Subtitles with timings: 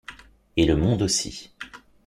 [0.57, 1.51] Et le monde aussi.